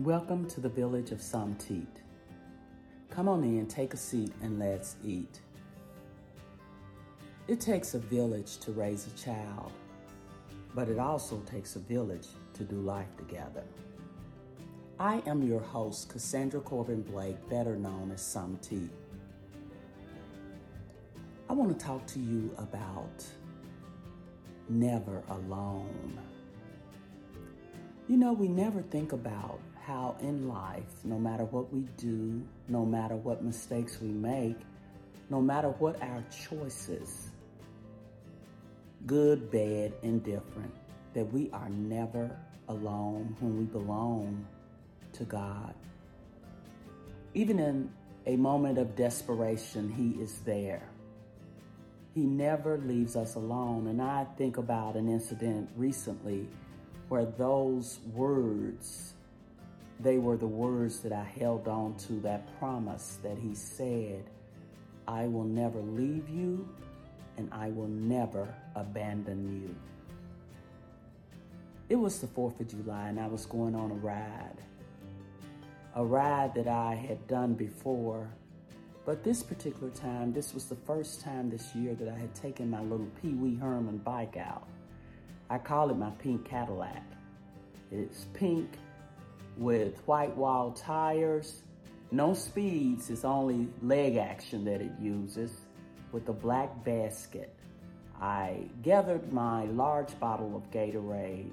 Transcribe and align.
Welcome 0.00 0.48
to 0.48 0.60
the 0.60 0.68
village 0.68 1.12
of 1.12 1.18
Samtit. 1.18 1.86
Come 3.10 3.28
on 3.28 3.44
in, 3.44 3.68
take 3.68 3.94
a 3.94 3.96
seat, 3.96 4.32
and 4.42 4.58
let's 4.58 4.96
eat. 5.04 5.38
It 7.46 7.60
takes 7.60 7.94
a 7.94 8.00
village 8.00 8.56
to 8.58 8.72
raise 8.72 9.06
a 9.06 9.10
child, 9.10 9.70
but 10.74 10.88
it 10.88 10.98
also 10.98 11.40
takes 11.46 11.76
a 11.76 11.78
village 11.78 12.26
to 12.54 12.64
do 12.64 12.74
life 12.74 13.16
together. 13.16 13.62
I 14.98 15.22
am 15.28 15.44
your 15.44 15.60
host, 15.60 16.08
Cassandra 16.08 16.60
Corbin 16.60 17.02
Blake, 17.02 17.48
better 17.48 17.76
known 17.76 18.10
as 18.12 18.20
Samtit. 18.20 18.88
I 21.48 21.52
want 21.52 21.78
to 21.78 21.86
talk 21.86 22.04
to 22.08 22.18
you 22.18 22.52
about 22.58 23.24
never 24.68 25.22
alone. 25.28 26.18
You 28.08 28.16
know, 28.16 28.32
we 28.32 28.48
never 28.48 28.82
think 28.82 29.12
about 29.12 29.60
how 29.86 30.16
in 30.20 30.48
life, 30.48 31.04
no 31.04 31.18
matter 31.18 31.44
what 31.44 31.72
we 31.72 31.80
do, 31.96 32.42
no 32.68 32.84
matter 32.84 33.16
what 33.16 33.44
mistakes 33.44 33.98
we 34.00 34.08
make, 34.08 34.56
no 35.30 35.40
matter 35.40 35.68
what 35.68 36.00
our 36.02 36.22
choices, 36.48 37.30
good, 39.06 39.50
bad, 39.50 39.92
indifferent, 40.02 40.74
that 41.12 41.30
we 41.32 41.50
are 41.52 41.68
never 41.68 42.36
alone 42.68 43.36
when 43.40 43.58
we 43.58 43.64
belong 43.64 44.46
to 45.12 45.24
God. 45.24 45.74
Even 47.34 47.58
in 47.58 47.90
a 48.26 48.36
moment 48.36 48.78
of 48.78 48.96
desperation, 48.96 49.90
He 49.90 50.22
is 50.22 50.38
there. 50.40 50.88
He 52.14 52.22
never 52.22 52.78
leaves 52.78 53.16
us 53.16 53.34
alone. 53.34 53.88
And 53.88 54.00
I 54.00 54.24
think 54.36 54.56
about 54.56 54.94
an 54.94 55.08
incident 55.08 55.68
recently 55.76 56.48
where 57.08 57.24
those 57.26 57.98
words, 58.14 59.14
they 60.00 60.18
were 60.18 60.36
the 60.36 60.46
words 60.46 61.00
that 61.00 61.12
I 61.12 61.24
held 61.24 61.68
on 61.68 61.94
to, 62.08 62.14
that 62.20 62.58
promise 62.58 63.18
that 63.22 63.38
He 63.38 63.54
said, 63.54 64.24
I 65.06 65.26
will 65.26 65.44
never 65.44 65.80
leave 65.80 66.28
you 66.28 66.68
and 67.36 67.48
I 67.52 67.68
will 67.70 67.88
never 67.88 68.52
abandon 68.74 69.62
you. 69.62 69.74
It 71.88 71.96
was 71.96 72.20
the 72.20 72.26
4th 72.26 72.60
of 72.60 72.68
July 72.68 73.08
and 73.08 73.20
I 73.20 73.26
was 73.26 73.46
going 73.46 73.74
on 73.74 73.90
a 73.90 73.94
ride. 73.94 74.56
A 75.96 76.04
ride 76.04 76.54
that 76.54 76.66
I 76.66 76.94
had 76.94 77.26
done 77.28 77.54
before, 77.54 78.28
but 79.04 79.22
this 79.22 79.42
particular 79.42 79.90
time, 79.90 80.32
this 80.32 80.54
was 80.54 80.64
the 80.64 80.74
first 80.74 81.20
time 81.20 81.50
this 81.50 81.74
year 81.74 81.94
that 81.94 82.08
I 82.08 82.18
had 82.18 82.34
taken 82.34 82.70
my 82.70 82.80
little 82.80 83.08
Pee 83.20 83.34
Wee 83.34 83.54
Herman 83.54 83.98
bike 83.98 84.36
out. 84.36 84.66
I 85.50 85.58
call 85.58 85.90
it 85.90 85.96
my 85.96 86.10
pink 86.10 86.44
Cadillac. 86.44 87.04
It's 87.92 88.24
pink 88.32 88.78
with 89.56 89.98
white 90.06 90.36
wall 90.36 90.72
tires, 90.72 91.62
no 92.10 92.34
speeds, 92.34 93.10
it's 93.10 93.24
only 93.24 93.68
leg 93.82 94.16
action 94.16 94.64
that 94.64 94.80
it 94.80 94.92
uses 95.00 95.52
with 96.12 96.28
a 96.28 96.32
black 96.32 96.84
basket. 96.84 97.54
I 98.20 98.68
gathered 98.82 99.32
my 99.32 99.64
large 99.64 100.18
bottle 100.20 100.56
of 100.56 100.70
Gatorade 100.70 101.50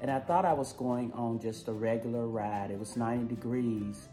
and 0.00 0.10
I 0.10 0.20
thought 0.20 0.44
I 0.44 0.52
was 0.52 0.72
going 0.72 1.12
on 1.12 1.40
just 1.40 1.68
a 1.68 1.72
regular 1.72 2.26
ride. 2.26 2.70
It 2.70 2.78
was 2.78 2.96
90 2.96 3.34
degrees, 3.34 4.08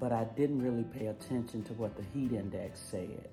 but 0.00 0.12
I 0.12 0.24
didn't 0.36 0.60
really 0.60 0.82
pay 0.84 1.06
attention 1.06 1.62
to 1.64 1.72
what 1.74 1.96
the 1.96 2.02
heat 2.12 2.32
index 2.32 2.80
said. 2.80 3.28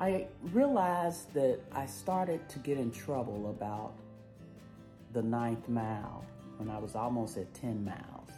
I 0.00 0.26
realized 0.52 1.32
that 1.34 1.60
I 1.72 1.86
started 1.86 2.48
to 2.50 2.58
get 2.60 2.78
in 2.78 2.90
trouble 2.90 3.50
about 3.50 3.92
the 5.12 5.22
ninth 5.22 5.68
mile 5.68 6.24
when 6.58 6.68
I 6.68 6.78
was 6.78 6.94
almost 6.94 7.38
at 7.38 7.52
10 7.54 7.84
miles. 7.84 8.30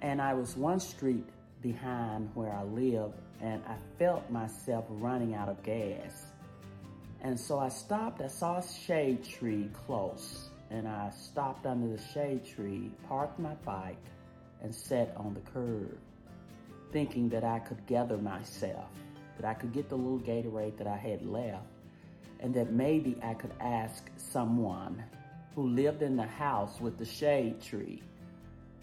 And 0.00 0.20
I 0.20 0.34
was 0.34 0.56
one 0.56 0.80
street 0.80 1.24
behind 1.62 2.30
where 2.34 2.52
I 2.52 2.64
live 2.64 3.12
and 3.40 3.62
I 3.66 3.76
felt 3.98 4.28
myself 4.30 4.84
running 4.88 5.34
out 5.34 5.48
of 5.48 5.62
gas. 5.62 6.26
And 7.20 7.38
so 7.38 7.58
I 7.58 7.68
stopped, 7.68 8.20
I 8.20 8.26
saw 8.26 8.58
a 8.58 8.62
shade 8.62 9.24
tree 9.24 9.70
close 9.86 10.50
and 10.70 10.88
I 10.88 11.10
stopped 11.10 11.66
under 11.66 11.96
the 11.96 12.02
shade 12.12 12.44
tree, 12.44 12.90
parked 13.08 13.38
my 13.38 13.54
bike 13.66 14.02
and 14.62 14.74
sat 14.74 15.12
on 15.16 15.34
the 15.34 15.40
curb, 15.40 15.98
thinking 16.92 17.28
that 17.28 17.44
I 17.44 17.58
could 17.58 17.86
gather 17.86 18.16
myself, 18.16 18.88
that 19.38 19.46
I 19.46 19.54
could 19.54 19.72
get 19.72 19.88
the 19.88 19.96
little 19.96 20.18
Gatorade 20.18 20.78
that 20.78 20.86
I 20.86 20.96
had 20.96 21.24
left, 21.26 21.66
and 22.40 22.54
that 22.54 22.72
maybe 22.72 23.16
I 23.22 23.34
could 23.34 23.52
ask 23.60 24.10
someone 24.16 25.02
who 25.54 25.68
lived 25.68 26.02
in 26.02 26.16
the 26.16 26.26
house 26.26 26.80
with 26.80 26.98
the 26.98 27.04
shade 27.04 27.60
tree 27.60 28.02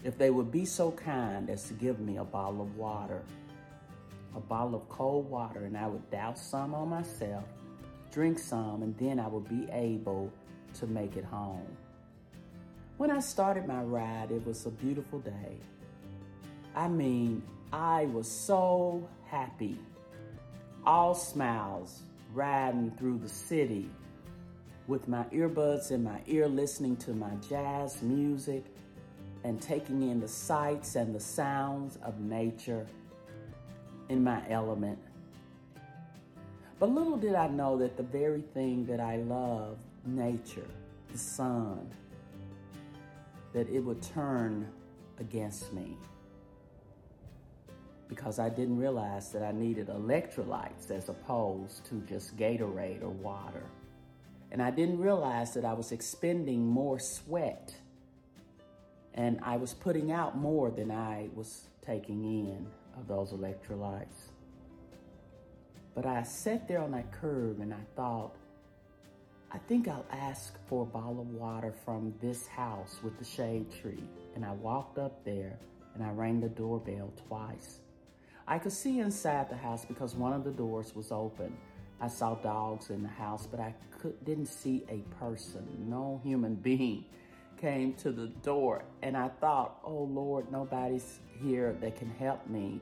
if 0.04 0.16
they 0.16 0.30
would 0.30 0.50
be 0.50 0.64
so 0.64 0.90
kind 0.92 1.50
as 1.50 1.64
to 1.68 1.74
give 1.74 2.00
me 2.00 2.16
a 2.16 2.24
bottle 2.24 2.62
of 2.62 2.76
water, 2.76 3.22
a 4.34 4.40
bottle 4.40 4.74
of 4.74 4.88
cold 4.88 5.28
water, 5.28 5.64
and 5.64 5.76
I 5.76 5.86
would 5.86 6.10
douse 6.10 6.42
some 6.42 6.74
on 6.74 6.88
myself, 6.88 7.44
drink 8.10 8.38
some, 8.38 8.82
and 8.82 8.96
then 8.96 9.20
I 9.20 9.26
would 9.26 9.48
be 9.48 9.70
able 9.72 10.32
to 10.74 10.86
make 10.86 11.16
it 11.16 11.24
home. 11.24 11.66
When 12.96 13.10
I 13.10 13.20
started 13.20 13.66
my 13.66 13.82
ride, 13.82 14.30
it 14.30 14.46
was 14.46 14.66
a 14.66 14.70
beautiful 14.70 15.18
day. 15.18 15.56
I 16.74 16.88
mean, 16.88 17.42
I 17.72 18.06
was 18.06 18.30
so 18.30 19.06
happy. 19.26 19.78
All 20.86 21.14
smiles 21.14 22.00
riding 22.32 22.90
through 22.92 23.18
the 23.18 23.28
city 23.28 23.90
with 24.86 25.08
my 25.08 25.24
earbuds 25.24 25.90
in 25.90 26.02
my 26.02 26.20
ear, 26.26 26.48
listening 26.48 26.96
to 26.96 27.12
my 27.12 27.30
jazz 27.48 28.02
music 28.02 28.64
and 29.44 29.60
taking 29.60 30.02
in 30.10 30.20
the 30.20 30.28
sights 30.28 30.96
and 30.96 31.14
the 31.14 31.20
sounds 31.20 31.98
of 32.04 32.18
nature 32.20 32.86
in 34.08 34.22
my 34.22 34.42
element. 34.48 34.98
But 36.78 36.90
little 36.90 37.16
did 37.16 37.34
I 37.34 37.48
know 37.48 37.76
that 37.78 37.96
the 37.96 38.02
very 38.02 38.42
thing 38.54 38.86
that 38.86 39.00
I 39.00 39.16
love, 39.16 39.78
nature, 40.06 40.66
the 41.12 41.18
sun, 41.18 41.88
that 43.52 43.68
it 43.68 43.80
would 43.80 44.02
turn 44.02 44.66
against 45.18 45.72
me 45.72 45.96
because 48.08 48.40
I 48.40 48.48
didn't 48.48 48.76
realize 48.76 49.30
that 49.30 49.42
I 49.42 49.52
needed 49.52 49.86
electrolytes 49.86 50.90
as 50.90 51.08
opposed 51.08 51.86
to 51.86 52.02
just 52.08 52.36
Gatorade 52.36 53.02
or 53.02 53.10
water. 53.10 53.62
And 54.52 54.62
I 54.62 54.70
didn't 54.70 54.98
realize 54.98 55.54
that 55.54 55.64
I 55.64 55.72
was 55.72 55.92
expending 55.92 56.66
more 56.66 56.98
sweat 56.98 57.74
and 59.14 59.40
I 59.42 59.56
was 59.56 59.74
putting 59.74 60.12
out 60.12 60.36
more 60.36 60.70
than 60.70 60.90
I 60.90 61.28
was 61.34 61.66
taking 61.82 62.24
in 62.24 62.66
of 62.96 63.08
those 63.08 63.32
electrolytes. 63.32 64.30
But 65.94 66.06
I 66.06 66.22
sat 66.22 66.68
there 66.68 66.80
on 66.80 66.92
that 66.92 67.12
curb 67.12 67.60
and 67.60 67.74
I 67.74 67.84
thought, 67.96 68.36
I 69.52 69.58
think 69.58 69.88
I'll 69.88 70.06
ask 70.12 70.54
for 70.68 70.82
a 70.82 70.86
bottle 70.86 71.20
of 71.20 71.28
water 71.28 71.74
from 71.84 72.14
this 72.20 72.46
house 72.46 73.00
with 73.02 73.18
the 73.18 73.24
shade 73.24 73.66
tree. 73.72 74.04
And 74.36 74.44
I 74.44 74.52
walked 74.52 74.98
up 74.98 75.24
there 75.24 75.58
and 75.94 76.04
I 76.04 76.10
rang 76.10 76.40
the 76.40 76.48
doorbell 76.48 77.12
twice. 77.28 77.80
I 78.46 78.58
could 78.58 78.72
see 78.72 79.00
inside 79.00 79.50
the 79.50 79.56
house 79.56 79.84
because 79.84 80.14
one 80.14 80.32
of 80.32 80.44
the 80.44 80.50
doors 80.52 80.94
was 80.94 81.10
open. 81.10 81.56
I 82.00 82.08
saw 82.08 82.34
dogs 82.34 82.90
in 82.90 83.02
the 83.02 83.08
house, 83.08 83.46
but 83.46 83.60
I 83.60 83.74
could, 83.98 84.24
didn't 84.24 84.46
see 84.46 84.84
a 84.88 84.98
person, 85.18 85.66
no 85.88 86.20
human 86.24 86.54
being 86.70 87.04
came 87.60 87.92
to 87.94 88.10
the 88.10 88.28
door. 88.42 88.84
And 89.02 89.16
I 89.16 89.28
thought, 89.28 89.78
oh 89.84 90.04
Lord, 90.04 90.50
nobody's 90.50 91.20
here 91.42 91.76
that 91.80 91.96
can 91.96 92.10
help 92.10 92.46
me. 92.48 92.80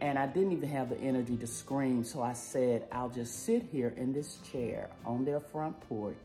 And 0.00 0.18
I 0.18 0.26
didn't 0.26 0.52
even 0.52 0.68
have 0.68 0.90
the 0.90 0.98
energy 0.98 1.36
to 1.38 1.46
scream. 1.46 2.04
So 2.04 2.22
I 2.22 2.34
said, 2.34 2.86
I'll 2.92 3.08
just 3.08 3.44
sit 3.44 3.66
here 3.72 3.94
in 3.96 4.12
this 4.12 4.38
chair 4.52 4.90
on 5.06 5.24
their 5.24 5.40
front 5.40 5.80
porch. 5.88 6.16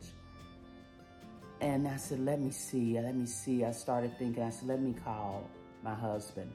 And 1.60 1.88
I 1.88 1.96
said, 1.96 2.20
let 2.20 2.40
me 2.40 2.50
see, 2.50 3.00
let 3.00 3.14
me 3.14 3.24
see. 3.24 3.64
I 3.64 3.70
started 3.70 4.18
thinking, 4.18 4.42
I 4.42 4.50
said, 4.50 4.68
let 4.68 4.82
me 4.82 4.94
call 5.04 5.48
my 5.82 5.94
husband 5.94 6.52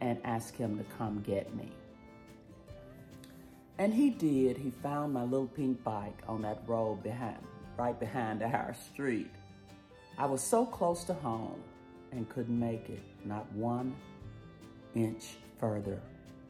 and 0.00 0.18
ask 0.24 0.56
him 0.56 0.78
to 0.78 0.84
come 0.96 1.20
get 1.20 1.54
me. 1.54 1.70
And 3.78 3.94
he 3.94 4.10
did. 4.10 4.58
He 4.58 4.72
found 4.82 5.12
my 5.12 5.22
little 5.22 5.46
pink 5.46 5.82
bike 5.84 6.18
on 6.26 6.42
that 6.42 6.62
road 6.66 7.02
behind, 7.02 7.38
right 7.78 7.98
behind 7.98 8.42
our 8.42 8.74
street. 8.92 9.30
I 10.18 10.26
was 10.26 10.42
so 10.42 10.66
close 10.66 11.04
to 11.04 11.14
home 11.14 11.62
and 12.10 12.28
couldn't 12.28 12.58
make 12.58 12.90
it, 12.90 13.02
not 13.24 13.50
one 13.52 13.94
inch 14.96 15.36
further. 15.60 16.00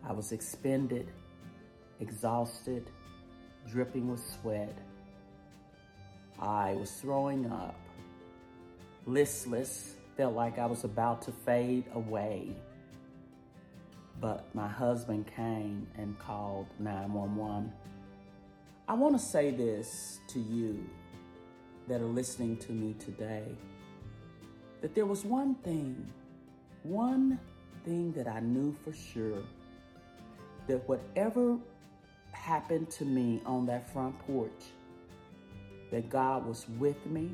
I 0.09 0.13
was 0.13 0.33
expended, 0.33 1.11
exhausted, 2.01 2.89
dripping 3.71 4.11
with 4.11 4.25
sweat. 4.41 4.79
I 6.39 6.75
was 6.75 6.91
throwing 6.93 7.51
up, 7.53 7.75
listless, 9.07 9.97
felt 10.17 10.35
like 10.35 10.59
I 10.59 10.65
was 10.65 10.85
about 10.85 11.21
to 11.23 11.33
fade 11.33 11.85
away. 11.95 12.57
But 14.21 14.55
my 14.55 14.69
husband 14.69 15.27
came 15.35 15.87
and 15.97 16.19
called 16.19 16.67
911. 16.81 17.73
I 18.89 18.95
want 18.95 19.17
to 19.19 19.23
say 19.25 19.51
this 19.51 20.21
to 20.29 20.41
you 20.41 20.85
that 21.89 22.01
are 22.01 22.07
listening 22.07 22.57
to 22.59 22.73
me 22.73 22.95
today. 22.99 23.57
that 24.81 24.95
there 24.95 25.07
was 25.07 25.25
one 25.25 25.55
thing, 25.57 26.13
one 26.83 27.39
thing 27.85 28.13
that 28.13 28.29
I 28.29 28.41
knew 28.41 28.77
for 28.85 28.93
sure 28.93 29.43
that 30.69 30.89
whatever 30.89 31.59
happened 32.33 32.91
to 32.93 33.05
me 33.05 33.43
on 33.47 33.67
that 33.67 33.93
front 33.93 34.19
porch, 34.21 34.65
that 35.91 36.11
God 36.11 36.47
was 36.47 36.67
with 36.79 37.05
me, 37.07 37.33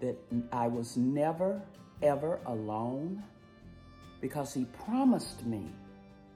that 0.00 0.16
I 0.52 0.68
was 0.68 0.96
never, 0.96 1.62
ever 2.02 2.40
alone, 2.46 3.22
because 4.20 4.54
He 4.54 4.64
promised 4.84 5.44
me 5.44 5.72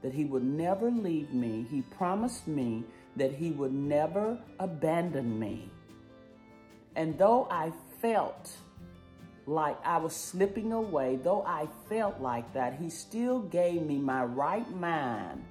that 0.01 0.13
He 0.13 0.25
would 0.25 0.43
never 0.43 0.91
leave 0.91 1.33
me. 1.33 1.65
He 1.69 1.81
promised 1.81 2.47
me 2.47 2.83
that 3.15 3.33
He 3.33 3.51
would 3.51 3.73
never 3.73 4.37
abandon 4.59 5.39
me. 5.39 5.69
And 6.95 7.17
though 7.17 7.47
I 7.49 7.71
felt 8.01 8.51
like 9.47 9.77
I 9.85 9.97
was 9.97 10.15
slipping 10.15 10.71
away, 10.73 11.17
though 11.17 11.43
I 11.43 11.67
felt 11.89 12.19
like 12.19 12.51
that, 12.53 12.75
He 12.79 12.89
still 12.89 13.39
gave 13.39 13.81
me 13.81 13.97
my 13.97 14.23
right 14.23 14.69
mind 14.75 15.43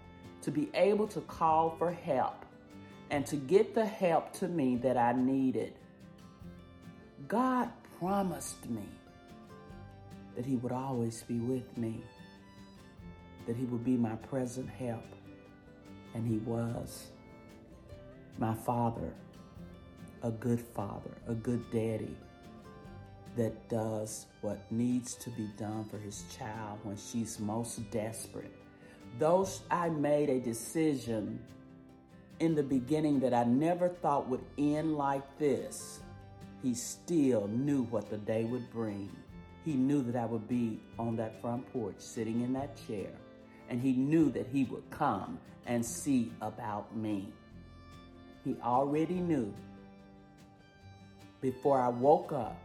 to 0.42 0.50
be 0.50 0.69
able 0.75 1.06
to 1.08 1.20
call 1.22 1.75
for 1.78 1.90
help 1.90 2.44
and 3.10 3.25
to 3.26 3.36
get 3.36 3.75
the 3.75 3.84
help 3.84 4.32
to 4.34 4.48
me 4.48 4.76
that 4.76 4.96
I 4.96 5.12
needed. 5.12 5.75
God 7.28 7.70
promised 7.98 8.69
me 8.69 8.88
that 10.36 10.44
He 10.44 10.56
would 10.56 10.72
always 10.72 11.22
be 11.22 11.38
with 11.38 11.76
me, 11.78 12.02
that 13.46 13.56
He 13.56 13.64
would 13.64 13.85
be 13.85 13.96
my 13.96 14.17
present 14.17 14.69
help, 14.69 15.05
and 16.14 16.26
He 16.26 16.38
was. 16.38 17.08
My 18.38 18.55
Father, 18.55 19.12
a 20.23 20.31
good 20.31 20.61
father, 20.61 21.11
a 21.29 21.35
good 21.35 21.62
daddy 21.70 22.17
that 23.37 23.69
does 23.69 24.26
what 24.41 24.61
needs 24.70 25.14
to 25.17 25.31
be 25.31 25.49
done 25.58 25.85
for 25.85 25.99
his 25.99 26.25
child 26.37 26.79
when 26.82 26.96
she's 26.96 27.38
most 27.41 27.91
desperate. 27.91 28.52
Though 29.19 29.46
I 29.70 29.88
made 29.91 30.31
a 30.31 30.41
decision 30.41 31.41
in 32.41 32.55
the 32.55 32.62
beginning 32.62 33.20
that 33.20 33.35
I 33.35 33.44
never 33.44 33.88
thought 33.88 34.29
would 34.29 34.44
end 34.56 34.96
like 34.96 35.38
this, 35.38 36.00
he 36.62 36.75
still 36.75 37.49
knew 37.49 37.82
what 37.85 38.08
the 38.08 38.19
day 38.19 38.44
would 38.44 38.70
bring. 38.70 39.11
He 39.64 39.75
knew 39.75 40.02
that 40.05 40.17
I 40.17 40.26
would 40.26 40.49
be 40.49 40.81
on 40.99 41.17
that 41.17 41.41
front 41.41 41.70
porch 41.73 41.96
sitting 41.99 42.43
in 42.43 42.52
that 42.55 42.79
chair, 42.87 43.11
and 43.69 43.81
he 43.81 43.93
knew 43.93 44.31
that 44.32 44.46
he 44.52 44.64
would 44.64 44.88
come 44.90 45.38
and 45.66 45.84
see 45.84 46.32
about 46.40 46.94
me. 46.96 47.32
He 48.44 48.56
already 48.62 49.14
knew 49.14 49.52
before 51.40 51.78
I 51.78 51.88
woke 51.88 52.32
up, 52.32 52.56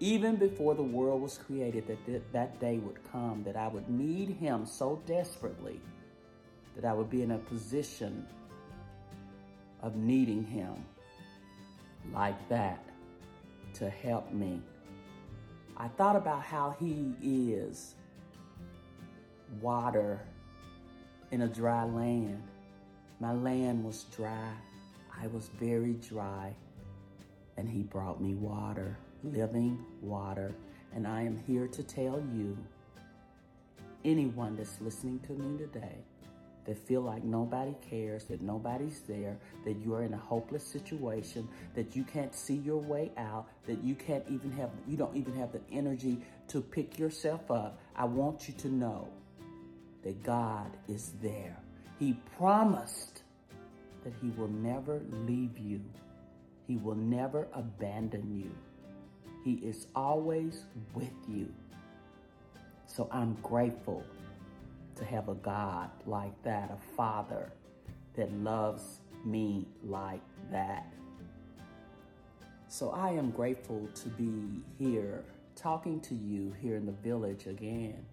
even 0.00 0.36
before 0.36 0.74
the 0.74 0.82
world 0.82 1.20
was 1.20 1.38
created, 1.38 1.86
that 1.86 2.04
th- 2.06 2.22
that 2.32 2.58
day 2.58 2.78
would 2.78 2.98
come, 3.12 3.42
that 3.44 3.56
I 3.56 3.68
would 3.68 3.88
need 3.88 4.30
Him 4.30 4.66
so 4.66 5.02
desperately 5.06 5.80
that 6.74 6.84
I 6.84 6.92
would 6.92 7.10
be 7.10 7.22
in 7.22 7.32
a 7.32 7.38
position 7.38 8.26
of 9.82 9.96
needing 9.96 10.44
Him 10.44 10.74
like 12.12 12.48
that 12.48 12.82
to 13.74 13.90
help 13.90 14.32
me. 14.32 14.62
I 15.76 15.88
thought 15.88 16.16
about 16.16 16.42
how 16.42 16.76
He 16.80 17.14
is 17.22 17.94
water 19.60 20.20
in 21.30 21.42
a 21.42 21.48
dry 21.48 21.84
land. 21.84 22.42
My 23.20 23.32
land 23.32 23.84
was 23.84 24.04
dry. 24.14 24.52
I 25.20 25.26
was 25.28 25.48
very 25.58 25.94
dry 25.94 26.54
and 27.56 27.68
he 27.68 27.82
brought 27.82 28.20
me 28.20 28.34
water, 28.34 28.98
living 29.22 29.84
water. 30.00 30.54
And 30.94 31.06
I 31.06 31.22
am 31.22 31.36
here 31.46 31.66
to 31.68 31.82
tell 31.82 32.22
you, 32.34 32.56
anyone 34.04 34.56
that's 34.56 34.80
listening 34.80 35.20
to 35.20 35.32
me 35.32 35.58
today, 35.58 35.98
that 36.64 36.78
feel 36.78 37.02
like 37.02 37.22
nobody 37.22 37.74
cares, 37.88 38.24
that 38.24 38.40
nobody's 38.40 39.00
there, 39.00 39.36
that 39.64 39.76
you 39.76 39.94
are 39.94 40.02
in 40.02 40.14
a 40.14 40.18
hopeless 40.18 40.66
situation, 40.66 41.46
that 41.74 41.94
you 41.94 42.04
can't 42.04 42.34
see 42.34 42.54
your 42.54 42.80
way 42.80 43.10
out, 43.16 43.46
that 43.66 43.82
you 43.82 43.94
can't 43.94 44.24
even 44.28 44.50
have, 44.52 44.70
you 44.88 44.96
don't 44.96 45.14
even 45.16 45.34
have 45.34 45.52
the 45.52 45.60
energy 45.70 46.18
to 46.48 46.60
pick 46.60 46.98
yourself 46.98 47.50
up. 47.50 47.78
I 47.94 48.04
want 48.04 48.48
you 48.48 48.54
to 48.54 48.68
know 48.68 49.08
that 50.04 50.22
God 50.22 50.70
is 50.88 51.12
there. 51.20 51.56
He 51.98 52.18
promised 52.36 53.22
that 54.04 54.12
he 54.22 54.30
will 54.30 54.48
never 54.48 55.00
leave 55.26 55.58
you 55.58 55.80
he 56.66 56.76
will 56.76 56.94
never 56.94 57.46
abandon 57.52 58.34
you. 58.34 58.50
He 59.44 59.66
is 59.66 59.86
always 59.94 60.64
with 60.94 61.12
you. 61.28 61.52
So 62.86 63.08
I'm 63.10 63.34
grateful 63.42 64.02
to 64.96 65.04
have 65.04 65.28
a 65.28 65.34
God 65.34 65.90
like 66.06 66.40
that, 66.42 66.70
a 66.70 66.96
father 66.96 67.52
that 68.14 68.32
loves 68.32 69.00
me 69.24 69.66
like 69.82 70.22
that. 70.50 70.92
So 72.68 72.90
I 72.90 73.10
am 73.10 73.30
grateful 73.30 73.88
to 73.94 74.08
be 74.10 74.62
here 74.78 75.24
talking 75.56 76.00
to 76.00 76.14
you 76.14 76.54
here 76.60 76.76
in 76.76 76.86
the 76.86 76.92
village 76.92 77.46
again. 77.46 78.04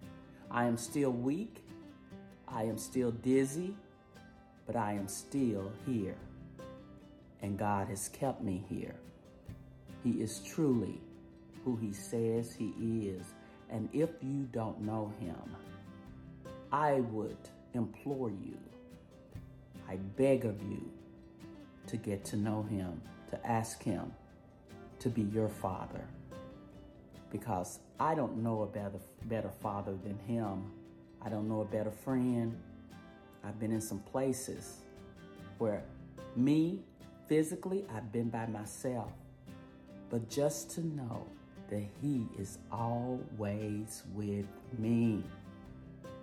I 0.50 0.64
am 0.64 0.76
still 0.76 1.10
weak. 1.10 1.64
I 2.52 2.64
am 2.64 2.78
still 2.78 3.10
dizzy, 3.10 3.74
but 4.66 4.76
I 4.76 4.92
am 4.92 5.08
still 5.08 5.72
here 5.86 6.16
and 7.42 7.58
God 7.58 7.88
has 7.88 8.08
kept 8.08 8.40
me 8.42 8.64
here. 8.68 8.94
He 10.02 10.22
is 10.22 10.38
truly 10.40 11.00
who 11.64 11.76
he 11.76 11.92
says 11.92 12.54
he 12.54 12.72
is. 13.08 13.26
And 13.68 13.88
if 13.92 14.10
you 14.22 14.48
don't 14.52 14.80
know 14.80 15.12
him, 15.20 15.56
I 16.72 17.00
would 17.00 17.36
implore 17.74 18.30
you, 18.30 18.56
I 19.88 19.96
beg 20.16 20.44
of 20.44 20.60
you 20.62 20.90
to 21.88 21.96
get 21.96 22.24
to 22.26 22.36
know 22.36 22.62
him, 22.62 23.00
to 23.30 23.46
ask 23.46 23.82
him 23.82 24.12
to 25.00 25.08
be 25.08 25.22
your 25.22 25.48
father. 25.48 26.04
Because 27.30 27.80
I 27.98 28.14
don't 28.14 28.42
know 28.42 28.62
a 28.62 28.66
better, 28.66 29.00
better 29.24 29.50
father 29.60 29.94
than 30.04 30.18
him. 30.26 30.70
I 31.24 31.28
don't 31.28 31.48
know 31.48 31.60
a 31.60 31.64
better 31.64 31.90
friend. 31.90 32.56
I've 33.44 33.58
been 33.58 33.72
in 33.72 33.80
some 33.80 34.00
places 34.00 34.78
where 35.58 35.82
me 36.36 36.80
Physically, 37.32 37.86
I've 37.94 38.12
been 38.12 38.28
by 38.28 38.44
myself, 38.44 39.10
but 40.10 40.28
just 40.28 40.70
to 40.72 40.86
know 40.86 41.26
that 41.70 41.82
He 42.02 42.26
is 42.38 42.58
always 42.70 44.02
with 44.12 44.44
me. 44.78 45.22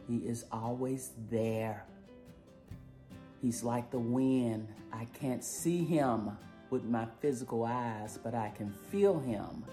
He 0.08 0.18
is 0.18 0.46
always 0.52 1.14
there. 1.32 1.84
He's 3.42 3.64
like 3.64 3.90
the 3.90 3.98
wind. 3.98 4.68
I 4.94 5.06
can't 5.20 5.44
see 5.44 5.84
Him 5.84 6.38
with 6.70 6.84
my 6.84 7.08
physical 7.22 7.64
eyes, 7.64 8.20
but 8.24 8.36
I 8.36 8.50
can 8.56 8.72
feel 8.92 9.20
Him. 9.20 9.64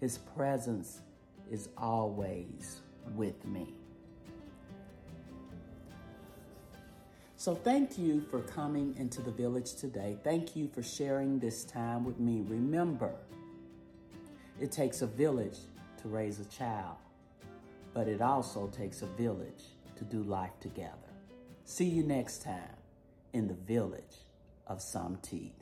His 0.00 0.16
presence 0.16 1.02
is 1.50 1.68
always 1.76 2.80
with 3.14 3.44
me. 3.44 3.74
So 7.42 7.56
thank 7.56 7.98
you 7.98 8.20
for 8.30 8.38
coming 8.38 8.94
into 8.96 9.20
the 9.20 9.32
village 9.32 9.74
today. 9.74 10.16
Thank 10.22 10.54
you 10.54 10.68
for 10.68 10.80
sharing 10.80 11.40
this 11.40 11.64
time 11.64 12.04
with 12.04 12.20
me. 12.20 12.44
Remember, 12.46 13.10
it 14.60 14.70
takes 14.70 15.02
a 15.02 15.08
village 15.08 15.58
to 16.02 16.08
raise 16.08 16.38
a 16.38 16.44
child, 16.44 16.98
but 17.94 18.06
it 18.06 18.22
also 18.22 18.68
takes 18.68 19.02
a 19.02 19.06
village 19.06 19.64
to 19.96 20.04
do 20.04 20.22
life 20.22 20.52
together. 20.60 20.92
See 21.64 21.86
you 21.86 22.04
next 22.04 22.44
time 22.44 22.76
in 23.32 23.48
the 23.48 23.54
village 23.54 24.18
of 24.68 24.78
Samteed. 24.78 25.61